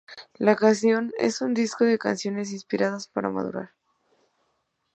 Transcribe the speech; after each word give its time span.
La 0.39 0.55
canción 0.55 1.11
es 1.19 1.41
un 1.41 1.53
disco 1.53 1.83
de 1.85 1.99
canciones 1.99 2.51
inspiradas 2.53 3.07
para 3.07 3.29
madurar. 3.29 3.69